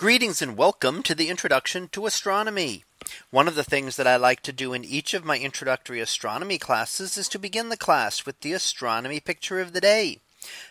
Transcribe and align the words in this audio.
Greetings 0.00 0.40
and 0.40 0.56
welcome 0.56 1.02
to 1.02 1.14
the 1.14 1.28
introduction 1.28 1.86
to 1.88 2.06
astronomy. 2.06 2.84
One 3.30 3.46
of 3.46 3.54
the 3.54 3.62
things 3.62 3.96
that 3.96 4.06
I 4.06 4.16
like 4.16 4.40
to 4.44 4.50
do 4.50 4.72
in 4.72 4.82
each 4.82 5.12
of 5.12 5.26
my 5.26 5.38
introductory 5.38 6.00
astronomy 6.00 6.56
classes 6.56 7.18
is 7.18 7.28
to 7.28 7.38
begin 7.38 7.68
the 7.68 7.76
class 7.76 8.24
with 8.24 8.40
the 8.40 8.54
astronomy 8.54 9.20
picture 9.20 9.60
of 9.60 9.74
the 9.74 9.80
day 9.82 10.20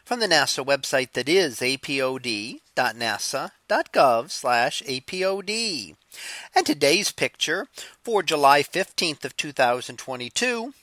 from 0.04 0.20
the 0.20 0.26
NASA 0.26 0.66
website 0.66 1.12
that 1.14 1.30
is 1.30 1.60
apod.nasa.gov 1.60 2.60
apod. 5.06 5.96
And 6.56 6.66
today's 6.66 7.12
picture 7.12 7.68
for 8.04 8.24
July 8.24 8.64
15th 8.64 9.26
of 9.26 9.38
2022. 9.38 10.74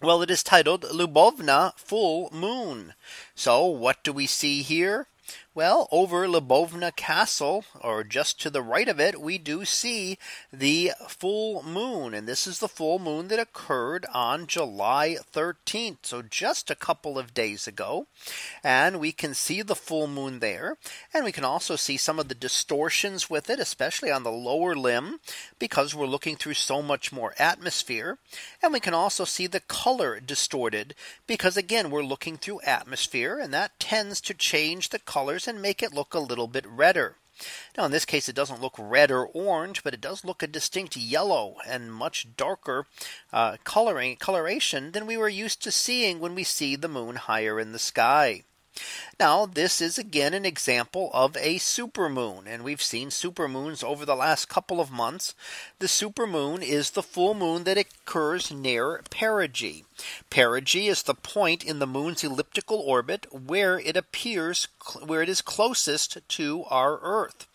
Well, 0.00 0.22
it 0.22 0.30
is 0.30 0.44
titled 0.44 0.82
Lubovna 0.82 1.76
full 1.76 2.30
moon. 2.32 2.94
So 3.34 3.66
what 3.66 4.04
do 4.04 4.12
we 4.12 4.28
see 4.28 4.62
here? 4.62 5.08
Well, 5.56 5.86
over 5.92 6.26
Lubovna 6.26 6.96
Castle, 6.96 7.64
or 7.80 8.02
just 8.02 8.40
to 8.40 8.50
the 8.50 8.60
right 8.60 8.88
of 8.88 8.98
it, 8.98 9.20
we 9.20 9.38
do 9.38 9.64
see 9.64 10.18
the 10.52 10.90
full 11.06 11.62
moon. 11.62 12.12
And 12.12 12.26
this 12.26 12.48
is 12.48 12.58
the 12.58 12.66
full 12.66 12.98
moon 12.98 13.28
that 13.28 13.38
occurred 13.38 14.04
on 14.12 14.48
July 14.48 15.16
13th. 15.32 15.98
So 16.02 16.22
just 16.22 16.72
a 16.72 16.74
couple 16.74 17.16
of 17.16 17.34
days 17.34 17.68
ago. 17.68 18.08
And 18.64 18.98
we 18.98 19.12
can 19.12 19.32
see 19.32 19.62
the 19.62 19.76
full 19.76 20.08
moon 20.08 20.40
there. 20.40 20.76
And 21.12 21.24
we 21.24 21.30
can 21.30 21.44
also 21.44 21.76
see 21.76 21.98
some 21.98 22.18
of 22.18 22.26
the 22.26 22.34
distortions 22.34 23.30
with 23.30 23.48
it, 23.48 23.60
especially 23.60 24.10
on 24.10 24.24
the 24.24 24.32
lower 24.32 24.74
limb, 24.74 25.20
because 25.60 25.94
we're 25.94 26.06
looking 26.06 26.34
through 26.34 26.54
so 26.54 26.82
much 26.82 27.12
more 27.12 27.32
atmosphere. 27.38 28.18
And 28.60 28.72
we 28.72 28.80
can 28.80 28.92
also 28.92 29.24
see 29.24 29.46
the 29.46 29.60
color 29.60 30.18
distorted, 30.18 30.96
because 31.28 31.56
again, 31.56 31.92
we're 31.92 32.02
looking 32.02 32.38
through 32.38 32.62
atmosphere, 32.62 33.38
and 33.38 33.54
that 33.54 33.78
tends 33.78 34.20
to 34.22 34.34
change 34.34 34.88
the 34.88 34.98
colors 34.98 35.43
and 35.46 35.60
make 35.60 35.82
it 35.82 35.94
look 35.94 36.14
a 36.14 36.18
little 36.18 36.48
bit 36.48 36.66
redder. 36.66 37.16
Now 37.76 37.84
in 37.84 37.90
this 37.90 38.04
case 38.04 38.28
it 38.28 38.36
doesn't 38.36 38.60
look 38.60 38.74
red 38.78 39.10
or 39.10 39.26
orange, 39.26 39.82
but 39.82 39.94
it 39.94 40.00
does 40.00 40.24
look 40.24 40.42
a 40.42 40.46
distinct 40.46 40.96
yellow 40.96 41.56
and 41.66 41.92
much 41.92 42.36
darker 42.36 42.86
uh, 43.32 43.56
coloring 43.64 44.16
coloration 44.16 44.92
than 44.92 45.06
we 45.06 45.16
were 45.16 45.28
used 45.28 45.62
to 45.62 45.70
seeing 45.70 46.20
when 46.20 46.34
we 46.34 46.44
see 46.44 46.76
the 46.76 46.88
moon 46.88 47.16
higher 47.16 47.58
in 47.58 47.72
the 47.72 47.78
sky. 47.78 48.44
Now 49.20 49.46
this 49.46 49.80
is 49.80 49.96
again 49.96 50.34
an 50.34 50.44
example 50.44 51.08
of 51.14 51.36
a 51.36 51.60
supermoon 51.60 52.46
and 52.46 52.64
we've 52.64 52.82
seen 52.82 53.10
supermoons 53.10 53.84
over 53.84 54.04
the 54.04 54.16
last 54.16 54.48
couple 54.48 54.80
of 54.80 54.90
months. 54.90 55.34
The 55.78 55.86
supermoon 55.86 56.62
is 56.62 56.90
the 56.90 57.02
full 57.02 57.34
moon 57.34 57.62
that 57.62 57.78
occurs 57.78 58.50
near 58.50 59.02
perigee. 59.10 59.84
Perigee 60.30 60.88
is 60.88 61.02
the 61.02 61.14
point 61.14 61.62
in 61.62 61.78
the 61.78 61.86
moon's 61.86 62.24
elliptical 62.24 62.78
orbit 62.80 63.26
where 63.30 63.78
it 63.78 63.96
appears 63.96 64.66
where 65.04 65.22
it 65.22 65.28
is 65.28 65.42
closest 65.42 66.18
to 66.30 66.64
our 66.64 66.98
Earth. 67.00 67.46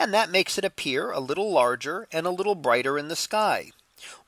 And 0.00 0.12
that 0.12 0.30
makes 0.30 0.58
it 0.58 0.64
appear 0.64 1.12
a 1.12 1.20
little 1.20 1.52
larger 1.52 2.08
and 2.10 2.26
a 2.26 2.30
little 2.30 2.56
brighter 2.56 2.98
in 2.98 3.06
the 3.06 3.16
sky. 3.16 3.70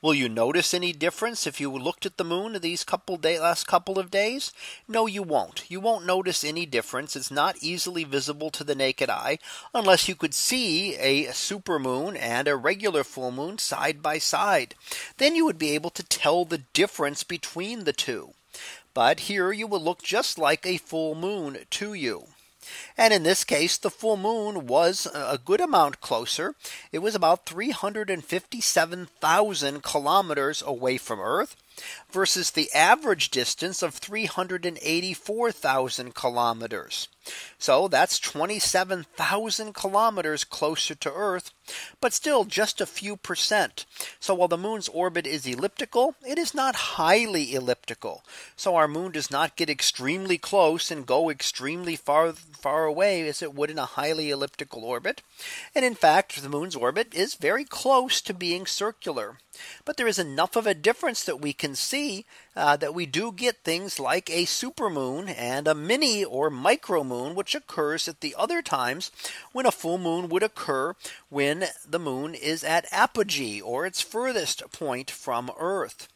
Will 0.01 0.13
you 0.13 0.29
notice 0.29 0.73
any 0.73 0.93
difference 0.93 1.47
if 1.47 1.59
you 1.59 1.71
looked 1.71 2.05
at 2.05 2.17
the 2.17 2.23
moon 2.23 2.57
these 2.61 2.83
couple 2.83 3.17
day 3.17 3.39
last 3.39 3.67
couple 3.67 3.97
of 3.97 4.11
days? 4.11 4.53
No, 4.87 5.07
you 5.07 5.23
won't. 5.23 5.69
You 5.69 5.79
won't 5.79 6.05
notice 6.05 6.43
any 6.43 6.65
difference. 6.65 7.15
It's 7.15 7.31
not 7.31 7.57
easily 7.61 8.03
visible 8.03 8.49
to 8.51 8.63
the 8.63 8.75
naked 8.75 9.09
eye 9.09 9.39
unless 9.73 10.07
you 10.07 10.15
could 10.15 10.33
see 10.33 10.95
a 10.95 11.31
super 11.33 11.79
moon 11.79 12.15
and 12.15 12.47
a 12.47 12.55
regular 12.55 13.03
full 13.03 13.31
moon 13.31 13.57
side 13.57 14.01
by 14.01 14.17
side. 14.17 14.75
Then 15.17 15.35
you 15.35 15.45
would 15.45 15.59
be 15.59 15.71
able 15.71 15.91
to 15.91 16.03
tell 16.03 16.45
the 16.45 16.63
difference 16.73 17.23
between 17.23 17.83
the 17.83 17.93
two. 17.93 18.33
But 18.93 19.21
here 19.21 19.51
you 19.51 19.67
will 19.67 19.81
look 19.81 20.01
just 20.01 20.37
like 20.37 20.65
a 20.65 20.77
full 20.77 21.13
moon 21.13 21.65
to 21.71 21.93
you. 21.93 22.27
And 22.97 23.13
in 23.13 23.23
this 23.23 23.43
case, 23.43 23.77
the 23.77 23.89
full 23.89 24.15
moon 24.17 24.67
was 24.67 25.07
a 25.13 25.39
good 25.43 25.59
amount 25.61 26.01
closer. 26.01 26.55
It 26.91 26.99
was 26.99 27.15
about 27.15 27.45
357,000 27.45 29.83
kilometers 29.83 30.63
away 30.65 30.97
from 30.97 31.19
Earth 31.19 31.55
versus 32.11 32.51
the 32.51 32.71
average 32.73 33.29
distance 33.29 33.81
of 33.81 33.95
384,000 33.95 36.15
kilometers. 36.15 37.07
So 37.59 37.87
that's 37.87 38.19
27,000 38.19 39.73
kilometers 39.73 40.43
closer 40.45 40.95
to 40.95 41.11
Earth, 41.11 41.51
but 41.99 42.13
still 42.13 42.45
just 42.45 42.79
a 42.79 42.85
few 42.85 43.17
percent. 43.17 43.85
So 44.19 44.33
while 44.33 44.47
the 44.47 44.57
moon's 44.57 44.87
orbit 44.87 45.27
is 45.27 45.45
elliptical, 45.45 46.15
it 46.25 46.37
is 46.37 46.53
not 46.53 46.97
highly 46.97 47.53
elliptical. 47.53 48.23
So 48.55 48.75
our 48.75 48.87
moon 48.87 49.11
does 49.11 49.29
not 49.29 49.57
get 49.57 49.69
extremely 49.69 50.37
close 50.37 50.89
and 50.89 51.05
go 51.05 51.29
extremely 51.29 51.95
far 51.95 52.31
far 52.31 52.85
away 52.85 53.27
as 53.27 53.41
it 53.41 53.53
would 53.53 53.69
in 53.69 53.77
a 53.77 53.85
highly 53.85 54.29
elliptical 54.29 54.83
orbit. 54.83 55.21
And 55.75 55.85
in 55.85 55.95
fact, 55.95 56.41
the 56.41 56.49
moon's 56.49 56.75
orbit 56.75 57.13
is 57.13 57.35
very 57.35 57.63
close 57.63 58.21
to 58.21 58.33
being 58.33 58.65
circular. 58.65 59.37
But 59.85 59.97
there 59.97 60.07
is 60.07 60.19
enough 60.19 60.55
of 60.55 60.67
a 60.67 60.73
difference 60.73 61.23
that 61.23 61.41
we 61.41 61.53
can 61.53 61.66
see 61.75 62.25
uh, 62.55 62.77
that 62.77 62.93
we 62.93 63.05
do 63.05 63.31
get 63.31 63.63
things 63.63 63.99
like 63.99 64.29
a 64.29 64.45
supermoon 64.45 65.33
and 65.37 65.67
a 65.67 65.75
mini 65.75 66.23
or 66.23 66.49
micro 66.49 67.03
moon, 67.03 67.35
which 67.35 67.55
occurs 67.55 68.07
at 68.07 68.21
the 68.21 68.35
other 68.37 68.61
times 68.61 69.11
when 69.51 69.65
a 69.65 69.71
full 69.71 69.97
moon 69.97 70.29
would 70.29 70.43
occur 70.43 70.95
when 71.29 71.65
the 71.87 71.99
moon 71.99 72.35
is 72.35 72.63
at 72.63 72.91
apogee 72.91 73.61
or 73.61 73.85
its 73.85 74.01
furthest 74.01 74.71
point 74.71 75.09
from 75.09 75.51
Earth. 75.59 76.07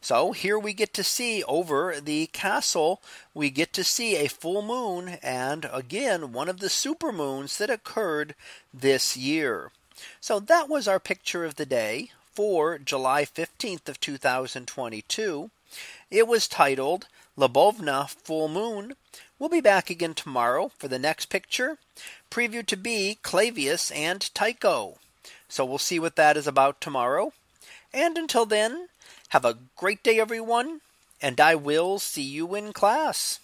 So 0.00 0.32
here 0.32 0.58
we 0.58 0.72
get 0.72 0.94
to 0.94 1.04
see 1.04 1.42
over 1.44 2.00
the 2.00 2.28
castle, 2.28 3.02
we 3.34 3.50
get 3.50 3.72
to 3.74 3.84
see 3.84 4.16
a 4.16 4.28
full 4.28 4.62
moon 4.62 5.18
and 5.22 5.68
again 5.72 6.32
one 6.32 6.48
of 6.48 6.60
the 6.60 6.70
super 6.70 7.12
moons 7.12 7.58
that 7.58 7.68
occurred 7.68 8.34
this 8.72 9.16
year. 9.16 9.72
So 10.20 10.38
that 10.40 10.68
was 10.68 10.86
our 10.86 11.00
picture 11.00 11.44
of 11.44 11.56
the 11.56 11.66
day 11.66 12.12
for 12.38 12.78
July 12.78 13.24
15th 13.24 13.88
of 13.88 13.98
2022. 13.98 15.50
It 16.08 16.28
was 16.28 16.46
titled 16.46 17.08
Lubovna 17.36 18.08
Full 18.08 18.46
Moon. 18.46 18.94
We'll 19.40 19.48
be 19.48 19.60
back 19.60 19.90
again 19.90 20.14
tomorrow 20.14 20.70
for 20.78 20.86
the 20.86 21.00
next 21.00 21.30
picture. 21.30 21.78
Preview 22.30 22.64
to 22.66 22.76
be 22.76 23.18
Clavius 23.24 23.90
and 23.90 24.32
Tycho. 24.34 24.98
So 25.48 25.64
we'll 25.64 25.78
see 25.78 25.98
what 25.98 26.14
that 26.14 26.36
is 26.36 26.46
about 26.46 26.80
tomorrow. 26.80 27.32
And 27.92 28.16
until 28.16 28.46
then, 28.46 28.86
have 29.30 29.44
a 29.44 29.58
great 29.76 30.04
day, 30.04 30.20
everyone. 30.20 30.80
And 31.20 31.40
I 31.40 31.56
will 31.56 31.98
see 31.98 32.22
you 32.22 32.54
in 32.54 32.72
class. 32.72 33.40